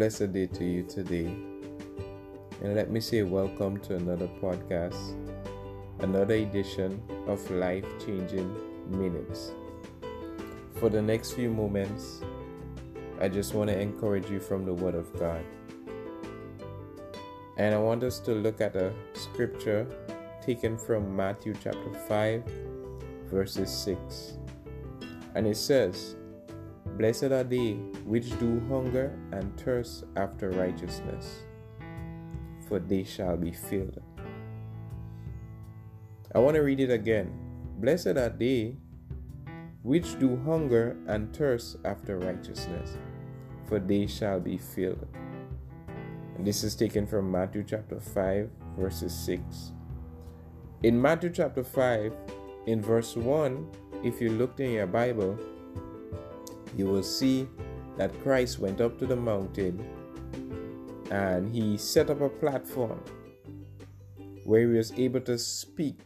blessed 0.00 0.32
day 0.32 0.46
to 0.46 0.64
you 0.64 0.82
today. 0.82 1.26
And 2.62 2.74
let 2.74 2.90
me 2.90 3.00
say, 3.00 3.22
welcome 3.22 3.78
to 3.80 3.96
another 3.96 4.30
podcast, 4.40 5.14
another 5.98 6.36
edition 6.36 7.02
of 7.26 7.38
Life 7.50 7.84
Changing 8.06 8.50
Minutes. 8.88 9.52
For 10.76 10.88
the 10.88 11.02
next 11.02 11.32
few 11.32 11.50
moments, 11.50 12.22
I 13.20 13.28
just 13.28 13.52
want 13.52 13.68
to 13.68 13.78
encourage 13.78 14.30
you 14.30 14.40
from 14.40 14.64
the 14.64 14.72
Word 14.72 14.94
of 14.94 15.14
God. 15.18 15.44
And 17.58 17.74
I 17.74 17.78
want 17.78 18.02
us 18.02 18.20
to 18.20 18.32
look 18.32 18.62
at 18.62 18.76
a 18.76 18.94
scripture 19.12 19.86
taken 20.40 20.78
from 20.78 21.14
Matthew 21.14 21.52
chapter 21.62 21.92
5, 22.08 22.42
verses 23.26 23.70
6. 23.70 24.38
And 25.34 25.46
it 25.46 25.58
says, 25.58 26.16
Blessed 27.00 27.32
are 27.32 27.44
they 27.44 27.72
which 28.04 28.38
do 28.38 28.60
hunger 28.68 29.18
and 29.32 29.58
thirst 29.58 30.04
after 30.16 30.50
righteousness, 30.50 31.44
for 32.68 32.78
they 32.78 33.04
shall 33.04 33.38
be 33.38 33.52
filled. 33.52 34.02
I 36.34 36.40
want 36.40 36.56
to 36.56 36.60
read 36.60 36.78
it 36.78 36.90
again. 36.90 37.32
Blessed 37.78 38.20
are 38.20 38.28
they 38.28 38.76
which 39.82 40.18
do 40.18 40.36
hunger 40.44 40.94
and 41.06 41.34
thirst 41.34 41.78
after 41.86 42.18
righteousness, 42.18 42.98
for 43.64 43.78
they 43.78 44.06
shall 44.06 44.38
be 44.38 44.58
filled. 44.58 45.08
And 46.36 46.46
this 46.46 46.62
is 46.62 46.76
taken 46.76 47.06
from 47.06 47.30
Matthew 47.30 47.64
chapter 47.66 47.98
5, 47.98 48.50
verses 48.76 49.14
6. 49.24 49.72
In 50.82 51.00
Matthew 51.00 51.30
chapter 51.30 51.64
5, 51.64 52.12
in 52.66 52.82
verse 52.82 53.16
1, 53.16 53.70
if 54.04 54.20
you 54.20 54.28
looked 54.28 54.60
in 54.60 54.72
your 54.72 54.86
Bible, 54.86 55.38
you 56.76 56.86
will 56.86 57.02
see 57.02 57.48
that 57.96 58.18
Christ 58.22 58.58
went 58.58 58.80
up 58.80 58.98
to 58.98 59.06
the 59.06 59.16
mountain 59.16 59.84
and 61.10 61.52
he 61.52 61.76
set 61.76 62.10
up 62.10 62.20
a 62.20 62.28
platform 62.28 63.02
where 64.44 64.60
he 64.60 64.66
was 64.66 64.92
able 64.92 65.20
to 65.20 65.38
speak 65.38 65.98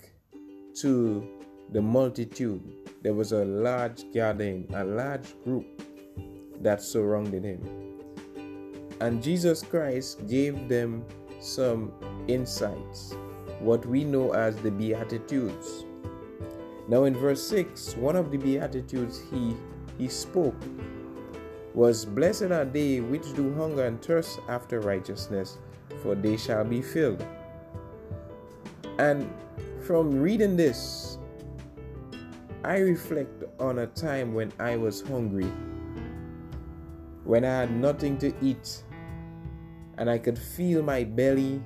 to 0.81 1.27
the 1.71 1.81
multitude. 1.81 2.63
There 3.03 3.15
was 3.15 3.33
a 3.33 3.45
large 3.45 4.11
gathering, 4.13 4.67
a 4.75 4.85
large 4.85 5.41
group 5.45 5.67
that 6.61 6.83
surrounded 6.83 7.45
him. 7.45 8.01
And 9.01 9.23
Jesus 9.23 9.63
Christ 9.63 10.27
gave 10.29 10.69
them 10.69 11.05
some 11.41 11.93
insights, 12.29 13.15
what 13.61 13.85
we 13.87 14.05
know 14.05 14.33
as 14.33 14.57
the 14.57 14.71
Beatitudes. 14.71 15.85
Now, 16.89 17.05
in 17.05 17.15
verse 17.15 17.43
6, 17.47 17.97
one 17.97 18.17
of 18.17 18.31
the 18.31 18.39
Beatitudes 18.39 19.21
he, 19.31 19.57
he 19.99 20.09
spoke 20.09 20.57
was 21.75 22.05
Blessed 22.05 22.53
are 22.53 22.65
they 22.65 23.01
which 23.01 23.35
do 23.35 23.53
hunger 23.55 23.87
and 23.87 24.01
thirst 24.01 24.39
after 24.49 24.81
righteousness, 24.81 25.59
for 26.03 26.15
they 26.15 26.37
shall 26.37 26.65
be 26.65 26.81
filled. 26.81 27.25
And 28.99 29.29
from 29.85 30.21
reading 30.21 30.57
this, 30.57 31.19
I 32.63 32.79
reflect 32.79 33.45
on 33.59 33.81
a 33.81 33.89
time 33.89 34.35
when 34.35 34.53
I 34.59 34.77
was 34.77 35.03
hungry 35.03 35.51
when 37.25 37.45
I 37.45 37.61
had 37.61 37.73
nothing 37.73 38.19
to 38.19 38.33
eat 38.43 38.83
and 39.97 40.11
I 40.11 40.19
could 40.19 40.39
feel 40.39 40.83
my 40.83 41.05
belly 41.05 41.63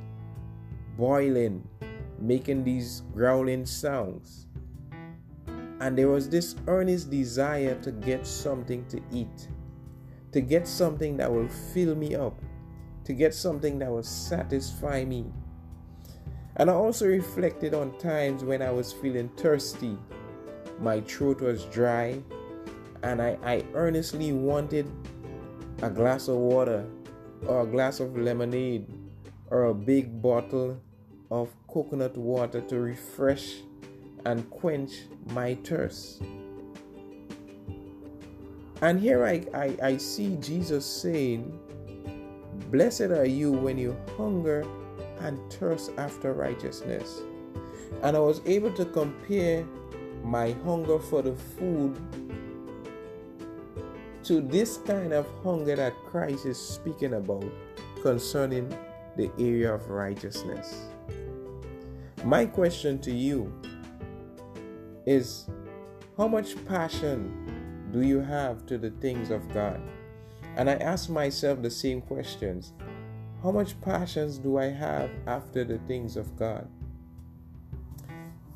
boiling, 0.97 1.67
making 2.19 2.65
these 2.65 3.03
growling 3.13 3.67
sounds. 3.67 4.48
And 5.81 5.97
there 5.97 6.09
was 6.09 6.29
this 6.29 6.57
earnest 6.67 7.11
desire 7.11 7.81
to 7.83 7.93
get 7.93 8.27
something 8.27 8.85
to 8.87 9.01
eat, 9.13 9.49
to 10.33 10.41
get 10.41 10.67
something 10.67 11.17
that 11.19 11.33
will 11.33 11.49
fill 11.49 11.95
me 11.95 12.15
up, 12.15 12.41
to 13.05 13.13
get 13.13 13.35
something 13.35 13.79
that 13.79 13.91
will 13.91 14.03
satisfy 14.03 15.05
me. 15.05 15.27
And 16.57 16.69
I 16.69 16.75
also 16.75 17.07
reflected 17.07 17.75
on 17.75 17.97
times 17.99 18.43
when 18.43 18.61
I 18.61 18.71
was 18.73 18.93
feeling 18.93 19.29
thirsty, 19.37 19.97
my 20.81 21.01
throat 21.03 21.41
was 21.41 21.65
dry, 21.67 22.21
and 23.05 23.23
I, 23.23 23.39
I 23.45 23.65
earnestly 23.75 24.33
wanted 24.33 24.91
a 25.83 25.91
glass 25.91 26.27
of 26.27 26.37
water 26.37 26.85
or 27.47 27.63
a 27.63 27.67
glass 27.67 28.01
of 28.01 28.17
lemonade 28.17 28.87
or 29.51 29.67
a 29.67 29.75
big 29.75 30.21
bottle 30.21 30.81
of 31.31 31.55
coconut 31.69 32.17
water 32.17 32.61
to 32.63 32.81
refresh 32.81 33.59
and 34.25 34.49
quench 34.51 34.93
my 35.31 35.55
thirst. 35.65 36.23
And 38.81 39.01
here 39.01 39.25
I, 39.25 39.45
I, 39.55 39.77
I 39.83 39.97
see 39.97 40.37
Jesus 40.41 40.87
saying, 40.87 41.59
Blessed 42.71 43.11
are 43.13 43.25
you 43.27 43.51
when 43.51 43.79
you 43.79 43.97
hunger 44.17 44.65
and 45.21 45.39
thirst 45.53 45.91
after 45.97 46.33
righteousness. 46.33 47.23
And 48.03 48.17
I 48.17 48.21
was 48.21 48.41
able 48.47 48.73
to 48.75 48.85
compare 48.85 49.67
my 50.23 50.53
hunger 50.65 50.99
for 50.99 51.23
the 51.23 51.35
food 51.35 51.97
to 54.25 54.41
this 54.43 54.77
kind 54.79 55.13
of 55.13 55.27
hunger 55.43 55.75
that 55.75 55.95
Christ 56.05 56.47
is 56.47 56.59
speaking 56.59 57.15
about 57.15 57.45
concerning 58.03 58.69
the 59.17 59.31
area 59.39 59.75
of 59.75 59.89
righteousness. 59.89 60.89
My 62.25 62.45
question 62.45 62.99
to 63.01 63.13
you 63.13 63.53
is 65.09 65.47
how 66.19 66.29
much 66.29 66.63
passion 66.67 67.89
do 67.93 68.03
you 68.03 68.21
have 68.21 68.67
to 68.67 68.77
the 68.77 68.91
things 68.91 69.31
of 69.31 69.49
God? 69.55 69.81
And 70.57 70.69
I 70.69 70.75
ask 70.75 71.09
myself 71.09 71.63
the 71.63 71.71
same 71.71 72.03
questions. 72.03 72.75
How 73.43 73.51
much 73.51 73.81
passions 73.81 74.37
do 74.37 74.59
I 74.59 74.67
have 74.67 75.09
after 75.27 75.65
the 75.65 75.79
things 75.87 76.17
of 76.19 76.37
God? 76.37 76.69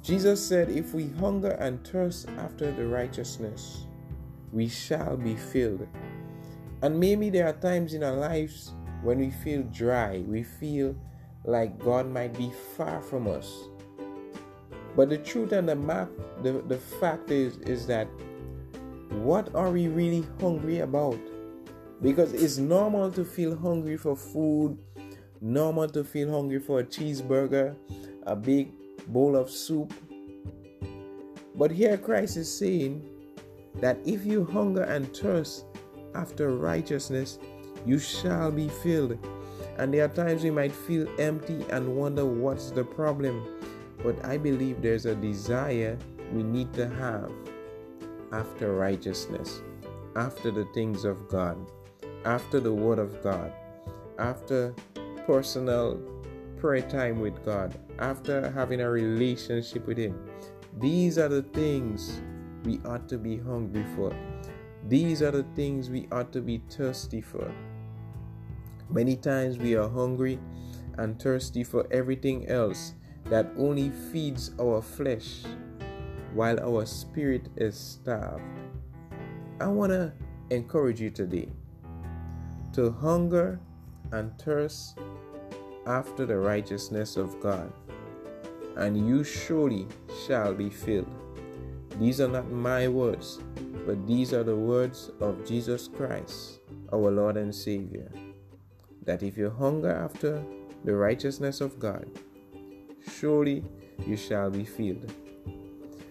Jesus 0.03 0.47
said, 0.47 0.69
If 0.69 0.93
we 0.93 1.09
hunger 1.09 1.53
and 1.53 1.87
thirst 1.87 2.29
after 2.37 2.71
the 2.71 2.87
righteousness, 2.87 3.87
we 4.53 4.69
shall 4.69 5.17
be 5.17 5.37
filled. 5.37 5.87
And 6.83 7.01
maybe 7.01 7.31
there 7.31 7.47
are 7.47 7.55
times 7.55 7.95
in 7.95 8.03
our 8.03 8.17
lives 8.17 8.73
when 9.03 9.21
we 9.21 9.31
feel 9.31 9.63
dry, 9.73 10.19
we 10.27 10.43
feel 10.43 10.97
like 11.45 11.79
God 11.79 12.09
might 12.09 12.37
be 12.37 12.53
far 12.77 13.01
from 13.01 13.27
us. 13.27 13.51
But 14.97 15.09
the 15.09 15.19
truth 15.19 15.53
and 15.53 15.69
the 15.69 15.77
map, 15.77 16.11
the, 16.43 16.63
the 16.69 16.77
fact 16.77 17.31
is, 17.31 17.57
is 17.59 17.87
that 17.87 18.09
what 19.11 19.55
are 19.55 19.71
we 19.71 19.89
really 19.89 20.27
hungry 20.41 20.81
about? 20.81 21.19
Because 22.03 22.33
it's 22.33 22.59
normal 22.59 23.11
to 23.13 23.25
feel 23.25 23.57
hungry 23.57 23.97
for 23.97 24.17
food, 24.17 24.79
normal 25.41 25.89
to 25.89 26.05
feel 26.05 26.31
hungry 26.31 26.59
for 26.59 26.81
a 26.81 26.85
cheeseburger, 26.85 27.77
a 28.27 28.37
big 28.37 28.73
bowl 29.09 29.37
of 29.37 29.51
soup. 29.51 29.93
But 31.55 31.71
here 31.71 31.97
Christ 31.97 32.37
is 32.37 32.53
saying, 32.53 33.09
that 33.77 33.99
if 34.05 34.25
you 34.25 34.45
hunger 34.45 34.83
and 34.83 35.15
thirst 35.17 35.65
after 36.15 36.51
righteousness, 36.57 37.39
you 37.87 37.99
shall 37.99 38.51
be 38.51 38.69
filled. 38.69 39.19
And 39.79 39.93
there 39.93 40.05
are 40.05 40.09
times 40.09 40.43
we 40.43 40.51
might 40.51 40.73
feel 40.73 41.09
empty 41.19 41.65
and 41.71 41.97
wonder 41.97 42.27
what's 42.27 42.71
the 42.71 42.85
problem. 42.85 43.47
But 44.03 44.25
I 44.25 44.37
believe 44.37 44.83
there's 44.83 45.07
a 45.07 45.15
desire 45.15 45.99
we 46.33 46.43
need 46.43 46.73
to 46.75 46.89
have 46.89 47.31
after 48.33 48.75
righteousness, 48.75 49.63
after 50.17 50.51
the 50.51 50.65
things 50.75 51.05
of 51.05 51.29
God, 51.29 51.57
after 52.25 52.59
the 52.61 52.73
Word 52.73 52.99
of 52.99 53.23
God, 53.23 53.53
after 54.19 54.75
personal 55.27 56.01
prayer 56.57 56.83
time 56.83 57.21
with 57.21 57.45
God, 57.45 57.79
after 57.99 58.51
having 58.51 58.81
a 58.81 58.91
relationship 58.91 59.87
with 59.87 59.99
Him. 59.99 60.19
These 60.79 61.19
are 61.19 61.29
the 61.29 61.43
things 61.43 62.21
we 62.65 62.81
ought 62.85 63.09
to 63.09 63.19
be 63.19 63.39
hungry 63.39 63.85
for. 63.95 64.17
These 64.89 65.23
are 65.23 65.31
the 65.31 65.47
things 65.55 65.91
we 65.91 66.09
ought 66.11 66.33
to 66.33 66.41
be 66.41 66.63
thirsty 66.69 67.21
for. 67.21 67.53
Many 68.91 69.17
times 69.17 69.59
we 69.59 69.77
are 69.77 69.89
hungry 69.89 70.39
and 70.99 71.21
thirsty 71.21 71.65
for 71.65 71.87
everything 71.91 72.49
else 72.49 72.95
that 73.33 73.49
only 73.57 73.89
feeds 73.89 74.51
our 74.61 74.83
flesh 74.83 75.41
while 76.35 76.61
our 76.61 76.85
spirit 76.85 77.49
is 77.57 77.75
starved. 77.75 78.45
I 79.59 79.69
want 79.69 79.91
to 79.91 80.13
encourage 80.51 81.01
you 81.01 81.09
today 81.09 81.49
to 82.75 82.91
hunger 82.91 83.59
and 84.11 84.39
thirst 84.39 84.99
after 85.87 86.27
the 86.27 86.37
righteousness 86.37 87.17
of 87.17 87.41
God, 87.41 87.73
and 88.77 89.09
you 89.09 89.25
surely 89.25 89.87
shall 90.27 90.53
be 90.53 90.69
filled. 90.69 91.09
These 91.99 92.21
are 92.21 92.29
not 92.29 92.51
my 92.51 92.87
words, 92.87 93.41
but 93.87 94.07
these 94.07 94.35
are 94.35 94.45
the 94.45 94.57
words 94.57 95.11
of 95.21 95.47
Jesus 95.49 95.89
Christ, 95.89 96.61
our 96.93 97.11
Lord 97.11 97.39
and 97.39 97.55
Savior. 97.55 98.13
That 99.07 99.23
if 99.23 99.39
you 99.39 99.49
hunger 99.49 99.91
after 99.91 100.45
the 100.85 100.95
righteousness 100.95 101.63
of 101.63 101.79
God, 101.79 102.07
surely 103.09 103.65
you 104.07 104.17
shall 104.17 104.51
be 104.51 104.65
filled. 104.65 105.13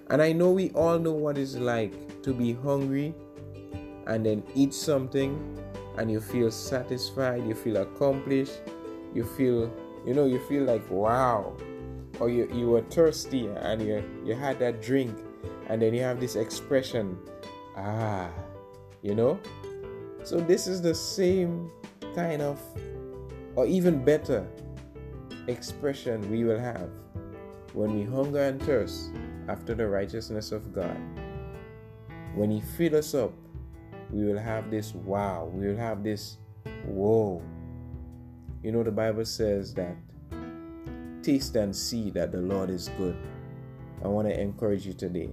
And 0.09 0.21
I 0.21 0.33
know 0.33 0.51
we 0.51 0.71
all 0.71 0.99
know 0.99 1.13
what 1.13 1.37
it's 1.37 1.55
like 1.55 2.21
to 2.23 2.33
be 2.33 2.53
hungry 2.53 3.13
and 4.07 4.25
then 4.25 4.43
eat 4.55 4.73
something 4.73 5.57
and 5.97 6.11
you 6.11 6.19
feel 6.19 6.51
satisfied, 6.51 7.45
you 7.47 7.55
feel 7.55 7.77
accomplished, 7.77 8.61
you 9.13 9.23
feel, 9.23 9.71
you 10.05 10.13
know, 10.13 10.25
you 10.25 10.39
feel 10.47 10.63
like 10.63 10.83
wow. 10.89 11.55
Or 12.19 12.29
you, 12.29 12.49
you 12.53 12.69
were 12.69 12.81
thirsty 12.81 13.47
and 13.47 13.81
you, 13.81 14.03
you 14.23 14.35
had 14.35 14.59
that 14.59 14.81
drink, 14.81 15.17
and 15.67 15.81
then 15.81 15.93
you 15.93 16.01
have 16.01 16.19
this 16.19 16.35
expression, 16.35 17.17
ah, 17.75 18.29
you 19.01 19.15
know? 19.15 19.39
So, 20.23 20.39
this 20.39 20.67
is 20.67 20.81
the 20.81 20.93
same 20.93 21.71
kind 22.13 22.41
of, 22.41 22.59
or 23.55 23.65
even 23.65 24.03
better, 24.03 24.45
expression 25.47 26.29
we 26.29 26.43
will 26.43 26.59
have 26.59 26.89
when 27.73 27.97
we 27.97 28.03
hunger 28.03 28.43
and 28.43 28.61
thirst 28.61 29.11
after 29.47 29.73
the 29.73 29.87
righteousness 29.87 30.51
of 30.51 30.73
God. 30.73 30.97
When 32.35 32.51
He 32.51 32.61
fills 32.61 32.93
us 32.93 33.15
up, 33.15 33.33
we 34.11 34.25
will 34.25 34.39
have 34.39 34.69
this 34.69 34.93
wow, 34.93 35.49
we 35.53 35.67
will 35.67 35.77
have 35.77 36.03
this 36.03 36.37
whoa. 36.85 37.41
You 38.63 38.71
know, 38.71 38.83
the 38.83 38.91
Bible 38.91 39.25
says 39.25 39.73
that 39.75 39.95
taste 41.23 41.55
and 41.55 41.75
see 41.75 42.09
that 42.11 42.31
the 42.31 42.41
Lord 42.41 42.69
is 42.69 42.89
good. 42.97 43.17
I 44.03 44.07
want 44.07 44.27
to 44.27 44.39
encourage 44.39 44.85
you 44.85 44.93
today 44.93 45.29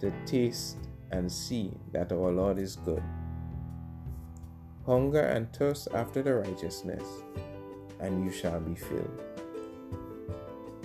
to 0.00 0.12
taste 0.26 0.76
and 1.10 1.30
see 1.30 1.72
that 1.92 2.12
our 2.12 2.30
Lord 2.30 2.58
is 2.58 2.76
good. 2.76 3.02
Hunger 4.86 5.20
and 5.20 5.52
thirst 5.52 5.88
after 5.94 6.22
the 6.22 6.34
righteousness, 6.34 7.04
and 8.00 8.24
you 8.24 8.30
shall 8.30 8.60
be 8.60 8.74
filled. 8.74 9.22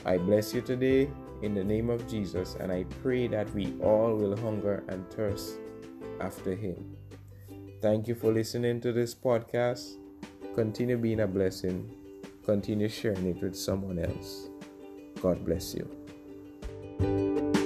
I 0.05 0.17
bless 0.17 0.53
you 0.53 0.61
today 0.61 1.09
in 1.41 1.53
the 1.53 1.63
name 1.63 1.89
of 1.89 2.07
Jesus, 2.07 2.55
and 2.59 2.71
I 2.71 2.85
pray 3.01 3.27
that 3.27 3.53
we 3.53 3.73
all 3.81 4.15
will 4.15 4.35
hunger 4.37 4.83
and 4.87 5.09
thirst 5.11 5.59
after 6.19 6.55
Him. 6.55 6.97
Thank 7.81 8.07
you 8.07 8.15
for 8.15 8.31
listening 8.31 8.81
to 8.81 8.91
this 8.93 9.13
podcast. 9.13 9.97
Continue 10.55 10.97
being 10.97 11.21
a 11.21 11.27
blessing, 11.27 11.89
continue 12.45 12.89
sharing 12.89 13.27
it 13.27 13.41
with 13.41 13.55
someone 13.55 13.99
else. 13.99 14.49
God 15.21 15.43
bless 15.45 15.73
you. 15.73 17.62